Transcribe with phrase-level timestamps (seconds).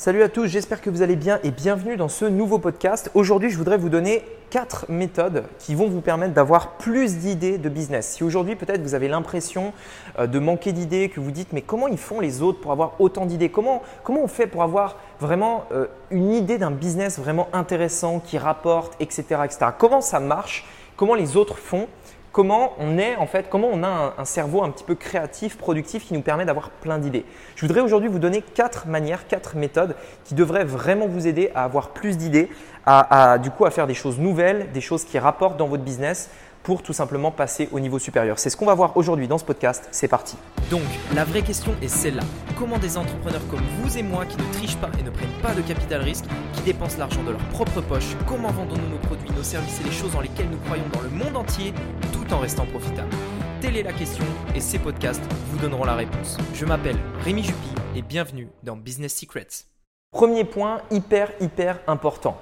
[0.00, 3.10] Salut à tous, j'espère que vous allez bien et bienvenue dans ce nouveau podcast.
[3.14, 7.68] Aujourd'hui, je voudrais vous donner quatre méthodes qui vont vous permettre d'avoir plus d'idées de
[7.68, 8.06] business.
[8.06, 9.72] Si aujourd'hui peut-être vous avez l'impression
[10.20, 13.00] euh, de manquer d'idées, que vous dites mais comment ils font les autres pour avoir
[13.00, 13.48] autant d'idées?
[13.48, 18.38] Comment, comment on fait pour avoir vraiment euh, une idée d'un business vraiment intéressant qui
[18.38, 19.72] rapporte, etc., etc.
[19.76, 20.64] Comment ça marche?
[20.96, 21.88] Comment les autres font?
[22.32, 26.06] Comment on est en fait, comment on a un, cerveau un petit peu créatif, productif
[26.06, 27.24] qui nous permet d'avoir plein d'idées.
[27.56, 31.64] Je voudrais aujourd'hui vous donner quatre manières, quatre méthodes qui devraient vraiment vous aider à
[31.64, 32.50] avoir plus d'idées,
[32.86, 36.30] à, du coup à faire des choses nouvelles, des choses qui rapportent dans votre business
[36.62, 38.38] pour tout simplement passer au niveau supérieur.
[38.38, 39.88] C'est ce qu'on va voir aujourd'hui dans ce podcast.
[39.90, 40.36] C'est parti.
[40.70, 40.82] Donc,
[41.14, 42.22] la vraie question est celle-là.
[42.58, 45.54] Comment des entrepreneurs comme vous et moi qui ne trichent pas et ne prennent pas
[45.54, 49.42] de capital risque, qui dépensent l'argent de leur propre poche, comment vendons-nous nos produits, nos
[49.42, 51.72] services et les choses dans lesquelles nous croyons dans le monde entier
[52.12, 53.14] tout en restant profitables?
[53.60, 56.36] Telle est la question et ces podcasts vous donneront la réponse.
[56.54, 59.64] Je m'appelle Rémi Jupy et bienvenue dans Business Secrets.
[60.12, 62.40] Premier point hyper hyper important.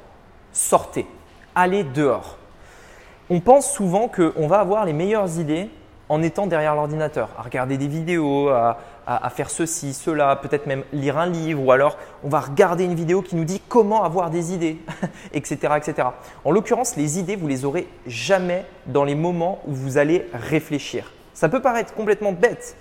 [0.52, 1.06] Sortez.
[1.54, 2.38] Allez dehors.
[3.28, 5.68] On pense souvent qu'on va avoir les meilleures idées
[6.08, 8.78] en étant derrière l'ordinateur, à regarder des vidéos, à,
[9.30, 13.22] faire ceci, cela, peut-être même lire un livre, ou alors on va regarder une vidéo
[13.22, 14.78] qui nous dit comment avoir des idées,
[15.32, 16.08] etc., etc.
[16.44, 21.12] En l'occurrence, les idées, vous les aurez jamais dans les moments où vous allez réfléchir.
[21.34, 22.76] Ça peut paraître complètement bête,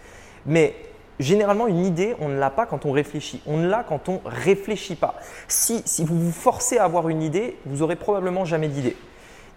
[0.46, 0.76] mais
[1.20, 3.42] généralement, une idée, on ne l'a pas quand on réfléchit.
[3.48, 5.16] On l'a quand on réfléchit pas.
[5.48, 8.96] Si, si vous vous forcez à avoir une idée, vous aurez probablement jamais d'idée.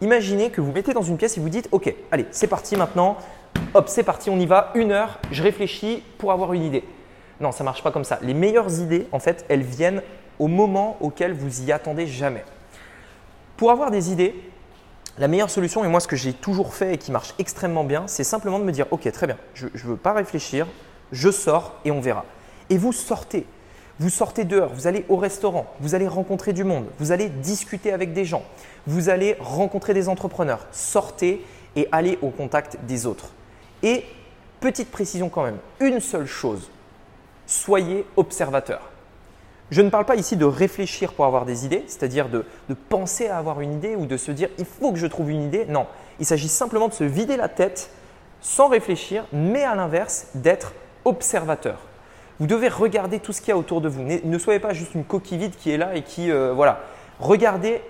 [0.01, 3.17] Imaginez que vous mettez dans une pièce et vous dites Ok, allez, c'est parti maintenant.
[3.75, 4.71] Hop, c'est parti, on y va.
[4.75, 6.85] Une heure, je réfléchis pour avoir une idée.
[7.41, 8.19] Non, ça ne marche pas comme ça.
[8.23, 10.03] Les meilleures idées, en fait, elles viennent
[10.39, 12.45] au moment auquel vous y attendez jamais.
[13.57, 14.35] Pour avoir des idées,
[15.19, 18.05] la meilleure solution, et moi ce que j'ai toujours fait et qui marche extrêmement bien,
[18.07, 20.67] c'est simplement de me dire Ok, très bien, je ne veux pas réfléchir,
[21.11, 22.25] je sors et on verra.
[22.71, 23.47] Et vous sortez.
[24.01, 27.93] Vous sortez dehors, vous allez au restaurant, vous allez rencontrer du monde, vous allez discuter
[27.93, 28.45] avec des gens,
[28.87, 30.67] vous allez rencontrer des entrepreneurs.
[30.71, 33.33] Sortez et allez au contact des autres.
[33.83, 34.05] Et
[34.61, 36.71] petite précision quand même, une seule chose,
[37.47, 38.91] soyez observateur.
[39.71, 42.45] Je ne parle pas ici de réfléchir pour avoir des idées, c'est-à-dire de,
[42.89, 45.43] penser à avoir une idée ou de se dire il faut que je trouve une
[45.43, 45.67] idée.
[45.67, 45.87] Non,
[46.21, 47.91] il s'agit simplement de se vider la tête
[48.41, 50.73] sans réfléchir, mais à l'inverse, d'être
[51.05, 51.81] observateur.
[52.41, 54.03] Vous devez regarder tout ce qu'il y a autour de vous.
[54.03, 56.81] Ne, soyez pas juste une coquille vide qui est là et qui, euh, voilà.
[57.19, 57.83] Regardez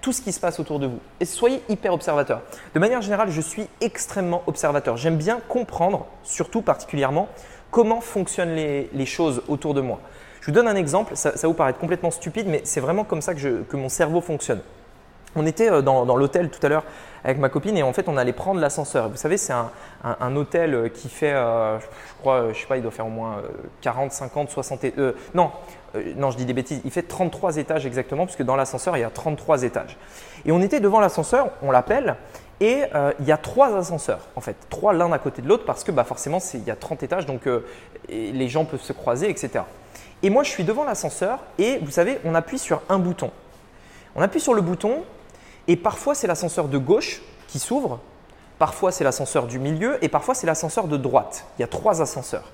[0.00, 2.42] tout ce qui se passe autour de vous et soyez hyper observateur.
[2.74, 4.96] De manière générale, je suis extrêmement observateur.
[4.96, 7.28] J'aime bien comprendre, surtout particulièrement,
[7.72, 10.00] comment fonctionnent les, choses autour de moi.
[10.40, 13.20] Je vous donne un exemple, ça, va vous paraître complètement stupide, mais c'est vraiment comme
[13.20, 14.60] ça que mon cerveau fonctionne.
[15.36, 16.84] On était euh, dans, l'hôtel tout à l'heure
[17.22, 19.08] avec ma copine et en fait on allait prendre l'ascenseur.
[19.08, 21.86] Vous savez, c'est un, hôtel euh, qui fait, euh, je
[22.20, 23.42] crois, je sais pas, il doit faire au moins
[23.82, 24.84] 40, 50, 60.
[25.34, 25.50] non,
[26.16, 26.80] non, je dis des bêtises.
[26.84, 29.96] Il fait 33 étages exactement, puisque dans l'ascenseur il y a 33 étages.
[30.44, 32.16] Et on était devant l'ascenseur, on l'appelle.
[32.58, 32.84] Et
[33.20, 35.92] il y a trois ascenseurs, en fait, trois l'un à côté de l'autre, parce que
[35.92, 37.42] bah, forcément, il y a 30 étages, donc
[38.08, 39.64] les gens peuvent se croiser, etc.
[40.22, 43.30] Et moi, je suis devant l'ascenseur, et vous savez, on appuie sur un bouton.
[44.14, 45.04] On appuie sur le bouton,
[45.68, 48.00] et parfois, c'est l'ascenseur de gauche qui s'ouvre,
[48.58, 51.44] parfois, c'est l'ascenseur du milieu, et parfois, c'est l'ascenseur de droite.
[51.58, 52.50] Il y a trois ascenseurs.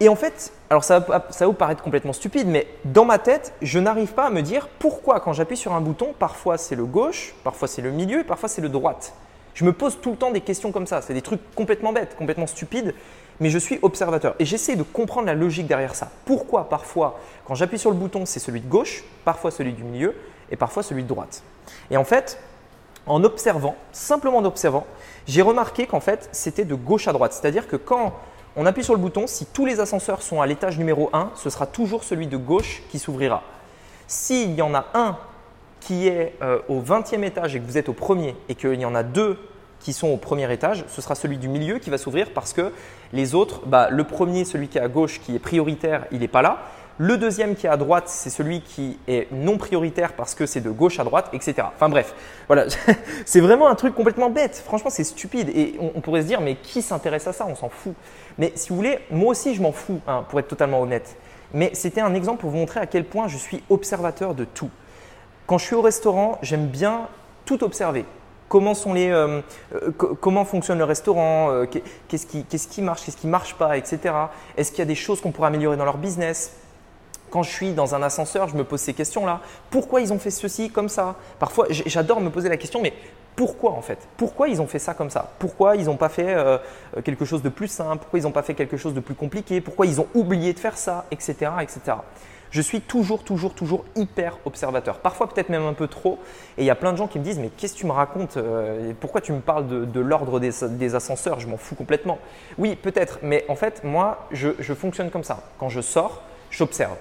[0.00, 3.80] Et en fait, alors ça va, vous paraître complètement stupide, mais dans ma tête, je
[3.80, 7.34] n'arrive pas à me dire pourquoi quand j'appuie sur un bouton, parfois c'est le gauche,
[7.42, 9.12] parfois c'est le milieu, et parfois c'est le droite.
[9.54, 11.02] Je me pose tout le temps des questions comme ça.
[11.02, 12.94] C'est des trucs complètement bêtes, complètement stupides,
[13.40, 16.12] mais je suis observateur et j'essaie de comprendre la logique derrière ça.
[16.24, 20.14] Pourquoi parfois, quand j'appuie sur le bouton, c'est celui de gauche, parfois celui du milieu
[20.50, 21.42] et parfois celui de droite.
[21.90, 22.38] Et en fait,
[23.06, 24.86] en observant, simplement en observant,
[25.26, 27.32] j'ai remarqué qu'en fait, c'était de gauche à droite.
[27.32, 28.14] C'est-à-dire que quand
[28.56, 31.50] on appuie sur le bouton, si tous les ascenseurs sont à l'étage numéro 1, ce
[31.50, 33.42] sera toujours celui de gauche qui s'ouvrira.
[34.06, 35.16] S'il y en a un
[35.80, 38.84] qui est euh, au 20e étage et que vous êtes au premier et qu'il y
[38.84, 39.38] en a deux
[39.80, 42.72] qui sont au premier étage, ce sera celui du milieu qui va s'ouvrir parce que
[43.12, 46.28] les autres, bah, le premier, celui qui est à gauche, qui est prioritaire, il n'est
[46.28, 46.58] pas là.
[47.00, 50.60] Le deuxième qui est à droite, c'est celui qui est non prioritaire parce que c'est
[50.60, 51.54] de gauche à droite, etc.
[51.74, 52.12] Enfin bref,
[52.48, 52.66] voilà,
[53.24, 54.60] c'est vraiment un truc complètement bête.
[54.64, 57.46] Franchement, c'est stupide et on, pourrait se dire, mais qui s'intéresse à ça?
[57.48, 57.94] On s'en fout.
[58.36, 61.16] Mais si vous voulez, moi aussi, je m'en fous, hein, pour être totalement honnête.
[61.54, 64.70] Mais c'était un exemple pour vous montrer à quel point je suis observateur de tout.
[65.46, 67.08] Quand je suis au restaurant, j'aime bien
[67.44, 68.06] tout observer.
[68.48, 69.40] Comment, sont les, euh,
[69.74, 71.66] euh, comment fonctionne le restaurant, euh,
[72.08, 74.14] qu'est-ce qui, qui, marche, qu'est-ce qui marche pas, etc.
[74.56, 76.54] Est-ce qu'il y a des choses qu'on pourrait améliorer dans leur business?
[77.30, 79.40] Quand je suis dans un ascenseur, je me pose ces questions-là.
[79.70, 81.16] Pourquoi ils ont fait ceci comme ça?
[81.38, 82.92] Parfois, j'adore me poser la question, mais
[83.38, 83.98] pourquoi en fait?
[84.16, 85.30] Pourquoi ils ont fait ça comme ça?
[85.38, 86.58] Pourquoi ils n'ont pas fait euh,
[87.04, 87.98] quelque chose de plus simple?
[87.98, 89.60] Pourquoi ils n'ont pas fait quelque chose de plus compliqué?
[89.60, 91.04] Pourquoi ils ont oublié de faire ça?
[91.12, 91.36] Etc.
[91.60, 91.98] etc.
[92.50, 94.98] Je suis toujours, toujours, toujours hyper observateur.
[94.98, 96.18] Parfois peut-être même un peu trop.
[96.56, 97.92] Et il y a plein de gens qui me disent mais qu'est-ce que tu me
[97.92, 101.38] racontes euh, Pourquoi tu me parles de, l'ordre des, ascenseurs?
[101.38, 102.18] Je m'en fous complètement.
[102.56, 103.20] Oui, peut-être.
[103.22, 105.40] Mais en fait, moi, je fonctionne comme ça.
[105.58, 106.96] Quand je sors, j'observe.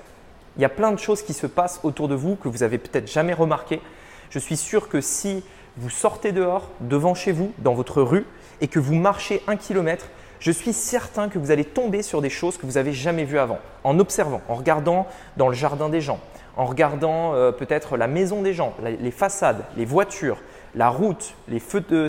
[0.57, 2.77] Il y a plein de choses qui se passent autour de vous que vous avez
[2.77, 3.81] peut-être jamais remarquées.
[4.29, 5.43] Je suis sûr que si
[5.77, 8.25] vous sortez dehors, devant chez vous, dans votre rue,
[8.59, 10.07] et que vous marchez un kilomètre,
[10.39, 13.39] je suis certain que vous allez tomber sur des choses que vous n'avez jamais vues
[13.39, 15.07] avant, en observant, en regardant
[15.37, 16.19] dans le jardin des gens,
[16.55, 20.41] en regardant euh, peut-être la maison des gens, les façades, les voitures,
[20.75, 22.07] la route, les feux de,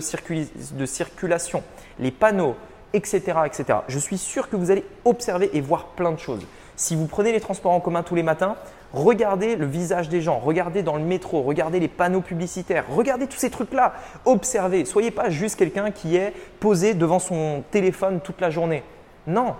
[0.73, 1.63] de circulation,
[1.99, 2.55] les panneaux,
[2.93, 3.79] etc., etc.
[3.87, 6.45] Je suis sûr que vous allez observer et voir plein de choses.
[6.79, 8.55] Si vous prenez les transports en commun tous les matins,
[8.91, 13.37] Regardez le visage des gens, regardez dans le métro, regardez les panneaux publicitaires, regardez tous
[13.37, 13.93] ces trucs-là.
[14.25, 14.83] Observez.
[14.85, 18.83] Soyez pas juste quelqu'un qui est posé devant son téléphone toute la journée.
[19.27, 19.55] Non.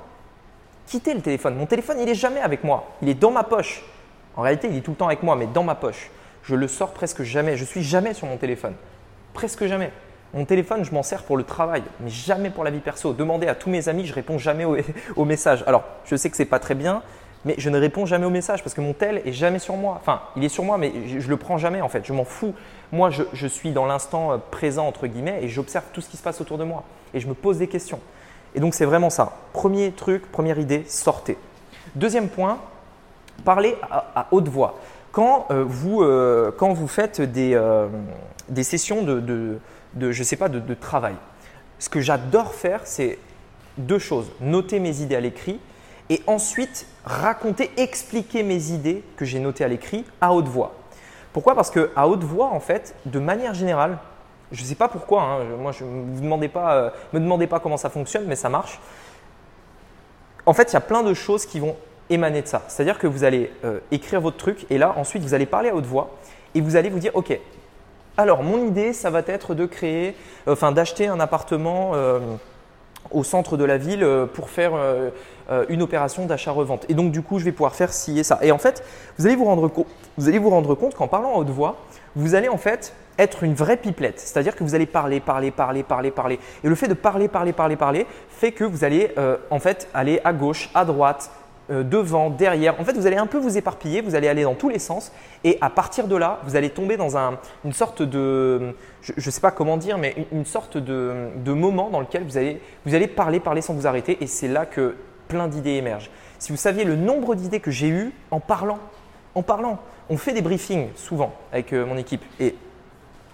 [0.88, 1.56] Quittez le téléphone.
[1.56, 2.88] Mon téléphone, il n'est jamais avec moi.
[3.04, 3.84] Il est dans ma poche.
[4.36, 6.10] En réalité, il est tout le temps avec moi, mais dans ma poche.
[6.42, 7.56] Je le sors presque jamais.
[7.56, 8.74] Je suis jamais sur mon téléphone.
[9.36, 9.92] Presque jamais.
[10.34, 13.14] Mon téléphone, je m'en sers pour le travail, mais jamais pour la vie perso.
[13.14, 14.66] Demandez à tous mes amis, je réponds jamais
[15.16, 15.64] aux, messages.
[15.66, 17.02] Alors, je sais que ce n'est pas très bien,
[17.46, 19.98] mais je ne réponds jamais aux messages parce que mon tel est jamais sur moi.
[20.00, 22.06] Enfin, il est sur moi, mais je, le prends jamais en fait.
[22.06, 22.54] Je m'en fous.
[22.92, 26.24] Moi, je, suis dans l'instant euh, présent entre guillemets et j'observe tout ce qui se
[26.24, 26.84] passe autour de moi
[27.14, 28.00] et je me pose des questions.
[28.54, 29.38] Et donc c'est vraiment ça.
[29.54, 31.38] Premier truc, première idée, sortez.
[31.96, 32.60] Deuxième point,
[33.46, 34.80] parlez à, haute voix.
[35.12, 37.58] Quand, euh, vous, euh, quand vous faites des,
[38.62, 39.60] sessions de,
[39.94, 41.16] de, sais pas, de, travail,
[41.80, 43.18] ce que j'adore faire, c'est
[43.78, 44.32] deux choses.
[44.42, 45.60] Noter mes idées à l'écrit
[46.10, 50.76] et ensuite raconter, expliquer mes idées que j'ai notées à l'écrit à haute voix.
[51.34, 51.56] Pourquoi?
[51.56, 54.00] Parce que à haute voix, en fait, de manière générale,
[54.52, 57.90] je ne sais pas pourquoi, hein, moi je vous euh, me demandez pas comment ça
[57.90, 58.80] fonctionne, mais ça marche.
[60.46, 61.76] En fait, il y a plein de choses qui vont
[62.10, 62.64] émaner de ça.
[62.68, 65.76] C'est-à-dire que vous allez euh, écrire votre truc et là, ensuite, vous allez parler à
[65.76, 66.18] haute voix
[66.56, 67.40] et vous allez vous dire, ok,
[68.20, 70.16] alors mon idée, ça va être de créer,
[70.48, 71.92] enfin d'acheter un appartement.
[71.94, 72.20] Euh,
[73.12, 75.10] au centre de la ville euh, pour faire euh,
[75.50, 76.86] euh, une opération d'achat-revente.
[76.90, 78.40] Et donc, du coup, je vais pouvoir faire ci et ça.
[78.42, 78.84] Et en fait,
[79.18, 81.78] vous allez vous rendre, compte qu'en parlant à haute voix,
[82.16, 84.20] vous allez en fait être une vraie pipelette.
[84.20, 86.40] C'est-à-dire que vous allez parler, parler, parler, parler, parler.
[86.64, 89.14] Et le fait de parler, parler, parler, parler fait que vous allez
[89.50, 91.39] en fait aller à gauche, à droite, euh,
[91.70, 92.80] devant, derrière.
[92.80, 95.12] En fait, vous allez un peu vous éparpiller, vous allez aller dans tous les sens.
[95.44, 97.18] Et à partir de là, vous allez tomber dans
[97.64, 102.00] une sorte de, je ne sais pas comment dire, mais une, sorte de, moment dans
[102.00, 104.18] lequel vous allez, vous allez parler, parler sans vous arrêter.
[104.22, 104.96] Et c'est là que
[105.28, 106.10] plein d'idées émergent.
[106.40, 108.80] Si vous saviez le nombre d'idées que j'ai eues en parlant,
[109.36, 109.80] en parlant,
[110.10, 112.56] on fait des briefings souvent avec euh, mon équipe et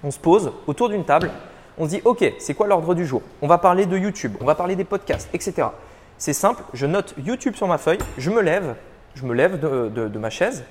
[0.03, 1.31] on se pose autour d'une table,
[1.77, 3.21] on se dit ok, c'est quoi l'ordre du jour?
[3.41, 5.67] On va parler de YouTube, on va parler des podcasts, etc.
[6.17, 8.75] C'est simple, je note YouTube sur ma feuille, je me lève,
[9.15, 10.63] je me lève de, ma chaise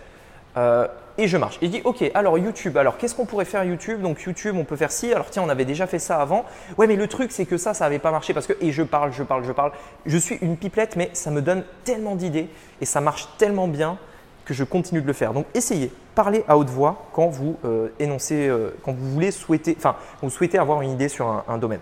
[0.56, 0.88] euh,
[1.18, 1.58] et je marche.
[1.60, 4.00] Et je dis, ok, alors YouTube, alors qu'est-ce qu'on pourrait faire YouTube?
[4.00, 6.46] Donc YouTube, on peut faire ci, alors tiens, on avait déjà fait ça avant.
[6.78, 8.82] Ouais, mais le truc, c'est que ça, ça n'avait pas marché parce que, et je
[8.82, 9.72] parle, je parle, je parle.
[10.06, 12.48] Je suis une pipelette, mais ça me donne tellement d'idées
[12.80, 13.98] et ça marche tellement bien
[14.46, 15.34] que je continue de le faire.
[15.34, 19.74] Donc essayez, parlez à haute voix quand vous euh, énoncez, euh, quand vous voulez souhaiter,
[19.76, 21.80] enfin, vous souhaitez avoir une idée sur un domaine.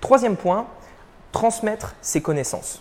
[0.00, 0.66] Troisième point,
[1.34, 2.80] transmettre ses connaissances.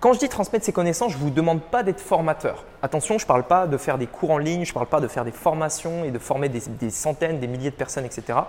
[0.00, 2.64] Quand je dis transmettre ses connaissances, je ne vous demande pas d'être formateur.
[2.82, 5.00] Attention, je ne parle pas de faire des cours en ligne, je ne parle pas
[5.00, 8.40] de faire des formations et de former des, centaines, des milliers de personnes, etc.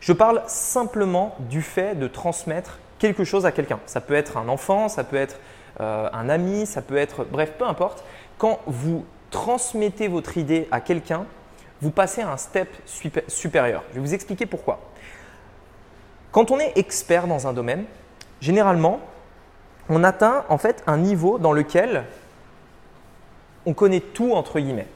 [0.00, 3.78] Je parle simplement du fait de transmettre quelque chose à quelqu'un.
[3.86, 5.38] Ça peut être un enfant, ça peut être
[5.80, 8.02] euh, un ami, ça peut être, bref, peu importe.
[8.38, 11.26] Quand vous transmettez votre idée à quelqu'un,
[11.80, 12.68] vous passez à un step
[13.28, 13.84] supérieur.
[13.90, 14.80] Je vais vous expliquer pourquoi.
[16.32, 17.84] Quand on est expert dans un domaine,
[18.42, 19.00] généralement,
[19.88, 22.04] on atteint en fait un niveau dans lequel
[23.64, 24.88] on connaît tout entre guillemets.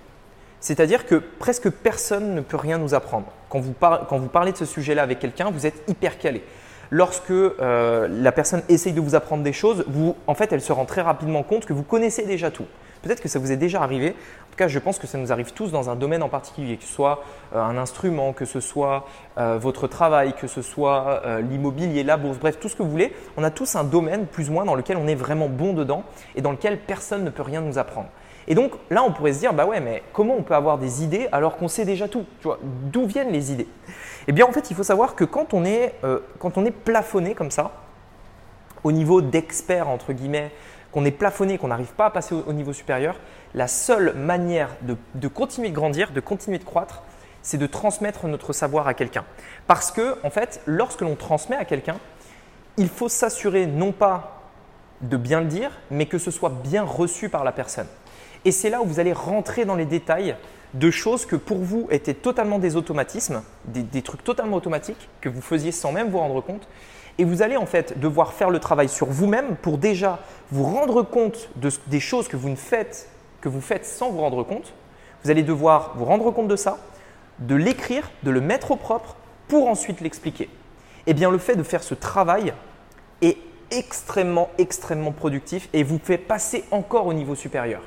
[0.60, 3.26] C'est-à-dire que presque personne ne peut rien nous apprendre.
[3.48, 6.42] Quand vous, parlez de ce sujet-là avec quelqu'un, vous êtes hyper calé.
[6.90, 10.72] Lorsque euh, la personne essaye de vous apprendre des choses, vous, en fait, elle se
[10.72, 12.66] rend très rapidement compte que vous connaissez déjà tout.
[13.02, 14.10] Peut-être que ça vous est déjà arrivé.
[14.10, 16.76] En tout cas, je pense que ça nous arrive tous dans un domaine en particulier,
[16.76, 17.22] que ce soit
[17.54, 19.06] euh, un instrument, que ce soit
[19.38, 23.12] euh, votre travail, que ce soit l'immobilier, la bourse, bref, tout ce que vous voulez.
[23.36, 26.04] On a tous un domaine plus ou moins dans lequel on est vraiment bon dedans
[26.34, 28.08] et dans lequel personne ne peut rien nous apprendre.
[28.48, 31.02] Et donc là, on pourrait se dire, bah ouais, mais comment on peut avoir des
[31.02, 33.68] idées alors qu'on sait déjà tout Tu vois, d'où viennent les idées?
[34.28, 35.94] Eh bien, en fait, il faut savoir que quand on est,
[36.38, 37.72] quand on est plafonné comme ça,
[38.84, 40.52] au niveau d'expert entre guillemets
[40.92, 43.16] qu'on est plafonné, qu'on n'arrive pas à passer au, niveau supérieur,
[43.52, 47.02] la seule manière de, continuer de grandir, de continuer de croître,
[47.42, 49.24] c'est de transmettre notre savoir à quelqu'un.
[49.66, 51.96] Parce que, en fait, lorsque l'on transmet à quelqu'un,
[52.78, 54.40] il faut s'assurer non pas
[55.02, 57.88] de bien le dire, mais que ce soit bien reçu par la personne.
[58.44, 60.36] Et c'est là où vous allez rentrer dans les détails
[60.74, 65.40] de choses que pour vous étaient totalement des automatismes, des, trucs totalement automatiques que vous
[65.40, 66.68] faisiez sans même vous rendre compte.
[67.18, 70.18] Et vous allez en fait devoir faire le travail sur vous-même pour déjà
[70.50, 71.48] vous rendre compte
[71.86, 73.08] des choses que vous ne faites,
[73.40, 74.74] que vous faites sans vous rendre compte.
[75.24, 76.78] Vous allez devoir vous rendre compte de ça,
[77.38, 79.16] de l'écrire, de le mettre au propre
[79.48, 80.50] pour ensuite l'expliquer.
[81.06, 82.52] Eh bien, le fait de faire ce travail
[83.22, 83.38] est
[83.70, 87.82] extrêmement, extrêmement productif et vous fait passer encore au niveau supérieur.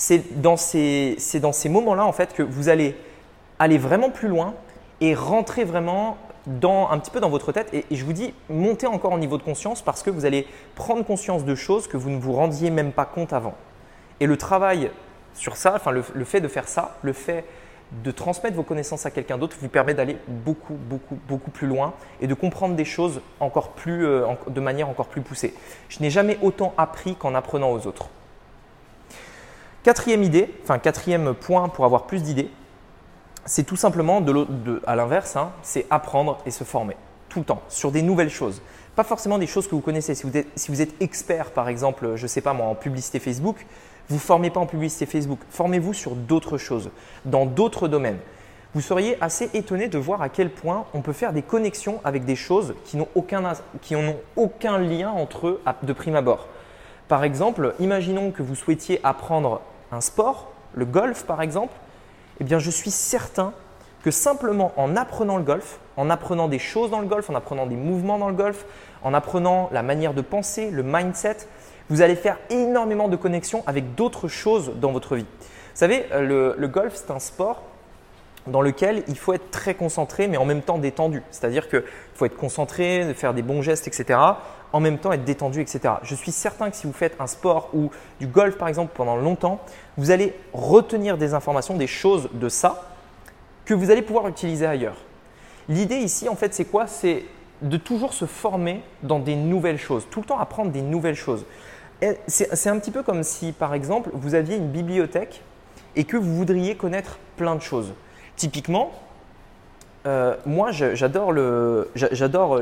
[0.00, 1.18] C'est dans ces,
[1.66, 2.96] moments-là en fait que vous allez
[3.58, 4.54] aller vraiment plus loin
[5.02, 6.16] et rentrer vraiment
[6.46, 7.68] dans, un petit peu dans votre tête.
[7.74, 11.04] Et, je vous dis, montez encore en niveau de conscience parce que vous allez prendre
[11.04, 13.52] conscience de choses que vous ne vous rendiez même pas compte avant.
[14.20, 14.90] Et le travail
[15.34, 17.44] sur ça, enfin le, le fait de faire ça, le fait
[18.02, 21.92] de transmettre vos connaissances à quelqu'un d'autre vous permet d'aller beaucoup, beaucoup, beaucoup plus loin
[22.22, 25.52] et de comprendre des choses encore plus, euh, de manière encore plus poussée.
[25.90, 28.08] Je n'ai jamais autant appris qu'en apprenant aux autres.
[29.82, 32.50] Quatrième idée, enfin quatrième point pour avoir plus d'idées,
[33.46, 36.96] c'est tout simplement de, de à l'inverse, hein, c'est apprendre et se former
[37.30, 38.60] tout le temps sur des nouvelles choses.
[38.94, 40.14] Pas forcément des choses que vous connaissez.
[40.14, 40.26] Si
[40.70, 43.64] vous êtes, expert, par exemple, je ne sais pas moi, en publicité Facebook,
[44.08, 46.90] vous ne formez pas en publicité Facebook, formez-vous sur d'autres choses,
[47.24, 48.18] dans d'autres domaines.
[48.74, 52.24] Vous seriez assez étonné de voir à quel point on peut faire des connexions avec
[52.24, 53.94] des choses qui n'ont aucun, qui
[54.36, 56.48] aucun lien entre eux de prime abord.
[57.08, 61.74] Par exemple, imaginons que vous souhaitiez apprendre un sport, le golf par exemple.
[62.40, 63.52] Eh je suis certain
[64.02, 67.66] que simplement en apprenant le golf, en apprenant des choses dans le golf, en apprenant
[67.66, 68.64] des mouvements dans le golf,
[69.02, 71.36] en apprenant la manière de penser, le mindset,
[71.90, 75.26] vous allez faire énormément de connexions avec d'autres choses dans votre vie.
[75.40, 77.62] Vous savez, euh, le, golf, c'est un sport
[78.46, 81.22] dans lequel il faut être très concentré, mais en même temps détendu.
[81.30, 81.82] C'est-à-dire qu'il
[82.14, 84.18] faut être concentré, faire des bons gestes, etc.
[84.72, 85.94] En même temps être détendu, etc.
[86.02, 89.16] Je suis certain que si vous faites un sport ou du golf, par exemple, pendant
[89.16, 89.60] longtemps,
[89.96, 92.94] vous allez retenir des informations, des choses de ça
[93.64, 94.96] que vous allez pouvoir utiliser ailleurs.
[95.68, 96.86] L'idée ici, en fait, c'est quoi?
[96.86, 97.24] C'est
[97.62, 101.44] de toujours se former dans des nouvelles choses, tout le temps apprendre des nouvelles choses.
[102.26, 105.42] C'est un petit peu comme si, par exemple, vous aviez une bibliothèque
[105.94, 107.92] et que vous voudriez connaître plein de choses.
[108.40, 108.90] Typiquement,
[110.06, 111.30] euh, moi, j'adore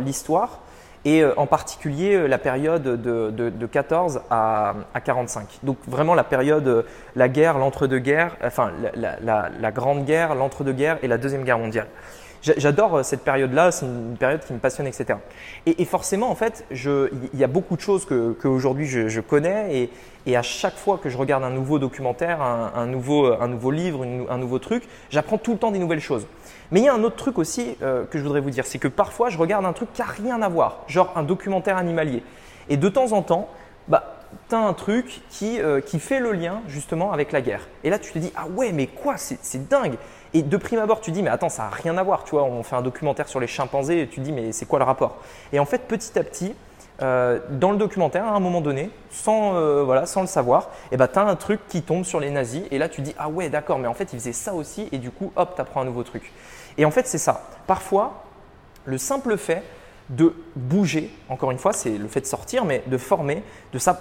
[0.00, 0.58] l'histoire
[1.04, 5.60] et euh, en particulier euh, la période de, 14 à, 45.
[5.62, 11.44] Donc vraiment la période, la guerre, l'entre-deux-guerres, enfin la Grande Guerre, l'entre-deux-guerres et la Deuxième
[11.44, 11.86] Guerre mondiale.
[12.42, 15.18] J'adore euh, cette période-là, c'est une période qui me passionne, etc.
[15.66, 19.90] Et, forcément, en fait, il y a beaucoup de choses qu'aujourd'hui je, je, connais
[20.26, 24.06] et, à chaque fois que je regarde un nouveau documentaire, un, nouveau, un nouveau, livre,
[24.28, 26.26] un nouveau truc, j'apprends tout le temps des nouvelles choses.
[26.70, 28.78] Mais il y a un autre truc aussi euh, que je voudrais vous dire, c'est
[28.78, 32.22] que parfois je regarde un truc qui n'a rien à voir, genre un documentaire animalier.
[32.68, 33.48] Et de temps en temps,
[33.88, 34.18] bah,
[34.48, 37.66] tu as un truc euh, qui fait le lien justement avec la guerre.
[37.84, 39.96] Et là, tu te dis, ah ouais, mais quoi, c'est dingue.
[40.34, 42.24] Et de prime abord, tu dis, mais attends, ça n'a rien à voir.
[42.24, 44.78] Tu vois, on fait un documentaire sur les chimpanzés et tu dis, mais c'est quoi
[44.78, 45.16] le rapport?
[45.52, 46.54] Et en fait, petit à petit,
[47.00, 50.96] euh, dans le documentaire, à un moment donné, sans, euh, voilà, sans le savoir, eh
[50.96, 52.64] ben, tu as un truc qui tombe sur les nazis.
[52.70, 54.88] Et là, tu dis, ah ouais, d'accord, mais en fait, ils faisaient ça aussi.
[54.92, 56.32] Et du coup, hop, tu apprends un nouveau truc.
[56.76, 57.42] Et en fait, c'est ça.
[57.66, 58.24] Parfois,
[58.84, 59.62] le simple fait
[60.10, 63.42] de bouger, encore une fois, c'est le fait de sortir, mais de former,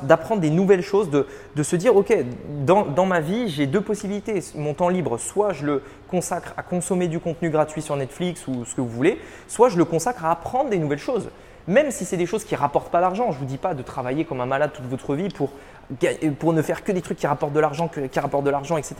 [0.03, 2.15] d'apprendre des nouvelles choses, de, se dire, OK,
[2.65, 4.41] dans, ma vie, j'ai deux possibilités.
[4.55, 8.63] Mon temps libre, soit je le consacre à consommer du contenu gratuit sur Netflix ou
[8.63, 11.29] ce que vous voulez, soit je le consacre à apprendre des nouvelles choses.
[11.67, 13.73] Même si c'est des choses qui ne rapportent pas d'argent, je ne vous dis pas
[13.73, 15.51] de travailler comme un malade toute votre vie pour,
[16.39, 18.95] pour ne faire que des trucs qui rapportent de l'argent, qui rapportent de l'argent, etc.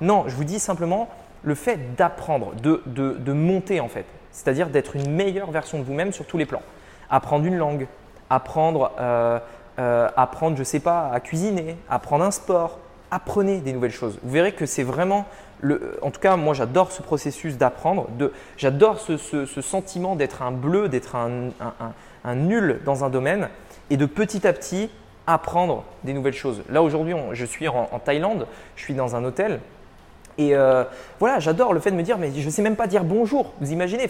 [0.00, 1.08] Non, je vous dis simplement
[1.42, 6.12] le fait d'apprendre, de, de monter en fait c'est-à-dire d'être une meilleure version de vous-même
[6.12, 6.62] sur tous les plans.
[7.10, 7.86] Apprendre une langue,
[8.30, 9.38] apprendre, euh,
[9.78, 12.78] euh, apprendre, je sais pas, à cuisiner, apprendre un sport,
[13.10, 14.18] apprenez des nouvelles choses.
[14.22, 15.26] Vous verrez que c'est vraiment,
[16.00, 18.08] en tout cas moi j'adore ce processus d'apprendre,
[18.56, 23.48] j'adore ce, sentiment d'être un bleu, d'être un, nul dans un domaine
[23.90, 24.90] et de petit à petit
[25.26, 26.62] apprendre des nouvelles choses.
[26.70, 28.46] Là aujourd'hui je suis en Thaïlande,
[28.76, 29.60] je suis dans un hôtel
[30.38, 30.84] et euh,
[31.20, 33.52] voilà, j'adore le fait de me dire, mais je ne sais même pas dire bonjour.
[33.60, 34.08] Vous imaginez,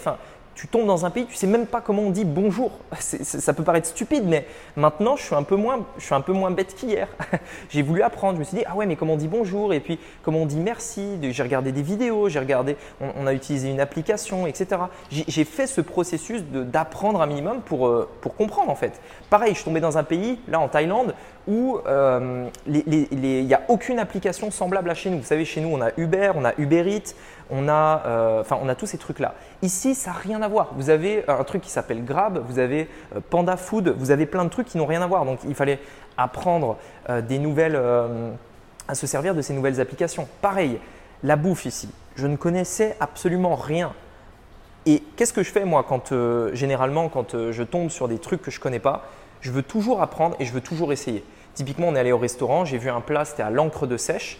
[0.55, 2.71] tu tombes dans un pays, tu sais même pas comment on dit bonjour.
[2.99, 4.45] ça peut paraître stupide, mais
[4.75, 7.07] maintenant je suis un peu moins, je suis un peu moins bête qu'hier.
[7.69, 8.35] j'ai voulu apprendre.
[8.35, 10.45] Je me suis dit ah ouais, mais comment on dit bonjour et puis comment on
[10.45, 11.17] dit merci?
[11.21, 14.81] J'ai regardé des vidéos, j'ai regardé, on, a utilisé une application, etc.
[15.09, 19.01] J'ai fait ce processus d'apprendre un minimum pour, euh, pour comprendre en fait.
[19.29, 21.15] Pareil, je suis tombé dans un pays, là en Thaïlande,
[21.47, 25.17] où euh, il n'y a aucune application semblable à chez nous.
[25.17, 27.13] Vous savez, chez nous, on a Uber, on a Uber Eats,
[27.49, 29.35] on a, euh, enfin, on a tous ces trucs-là.
[29.61, 30.71] Ici, ça n'a rien à voir.
[30.75, 34.43] Vous avez un truc qui s'appelle Grab, vous avez euh, Panda Food, vous avez plein
[34.43, 35.25] de trucs qui n'ont rien à voir.
[35.25, 35.79] Donc, il fallait
[36.17, 36.77] apprendre
[37.27, 37.75] des nouvelles,
[38.87, 40.27] à se servir de ces nouvelles applications.
[40.41, 40.79] Pareil,
[41.23, 41.89] la bouffe ici.
[42.15, 43.93] Je ne connaissais absolument rien.
[44.85, 46.13] Et qu'est-ce que je fais moi quand
[46.53, 49.05] généralement quand je tombe sur des trucs que je connais pas?
[49.41, 51.23] Je veux toujours apprendre et je veux toujours essayer.
[51.53, 54.39] Typiquement, on est allé au restaurant, j'ai vu un plat, c'était à l'encre de sèche.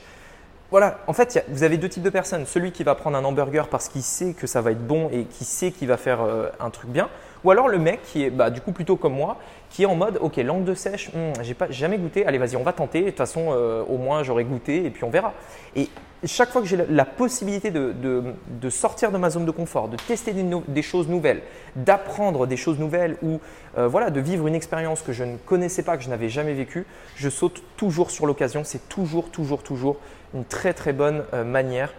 [0.73, 2.47] Voilà, en fait, vous avez deux types de personnes.
[2.47, 5.25] Celui qui va prendre un hamburger parce qu'il sait que ça va être bon et
[5.25, 7.09] qui sait qu'il va faire euh, un truc bien.
[7.43, 9.37] Ou alors le mec qui est bah, du coup plutôt comme moi,
[9.69, 12.55] qui est en mode ok, langue de sèche, hmm, j'ai pas jamais goûté, allez vas-y,
[12.55, 13.01] on va tenter.
[13.01, 15.35] De toute façon, euh, au moins j'aurai goûté et puis on verra.
[15.75, 15.89] Et
[16.25, 18.33] chaque fois que j'ai la, possibilité de,
[18.69, 21.41] sortir de ma zone de confort, de tester des, choses nouvelles,
[21.75, 23.39] d'apprendre des choses nouvelles ou
[23.77, 26.53] euh, voilà, de vivre une expérience que je ne connaissais pas, que je n'avais jamais
[26.53, 28.63] vécue, je saute toujours sur l'occasion.
[28.63, 29.97] C'est toujours, toujours, toujours
[30.33, 31.93] une très très bonne euh, manière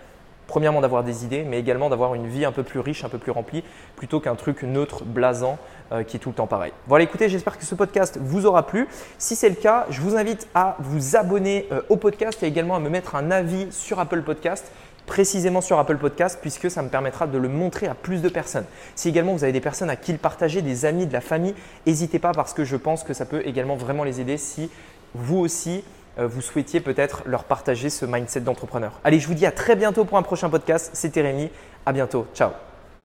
[0.46, 3.18] premièrement d'avoir des idées, mais également d'avoir une vie un peu plus riche, un peu
[3.18, 3.64] plus remplie,
[3.96, 5.58] plutôt qu'un truc neutre, blasant,
[5.92, 6.72] euh, qui est tout le temps pareil.
[6.86, 8.88] Voilà, écoutez, j'espère que ce podcast vous aura plu.
[9.18, 12.76] Si c'est le cas, je vous invite à vous abonner euh, au podcast et également
[12.76, 14.70] à me mettre un avis sur Apple Podcast
[15.06, 18.64] précisément sur Apple Podcast puisque ça me permettra de le montrer à plus de personnes.
[18.94, 21.54] Si également vous avez des personnes à qui le partager, des amis, de la famille,
[21.86, 24.70] n'hésitez pas parce que je pense que ça peut également vraiment les aider si
[25.14, 25.84] vous aussi
[26.16, 29.00] vous souhaitiez peut-être leur partager ce mindset d'entrepreneur.
[29.04, 30.90] Allez, je vous dis à très bientôt pour un prochain podcast.
[30.94, 31.50] C'était Rémi.
[31.86, 32.26] À bientôt.
[32.34, 32.50] Ciao.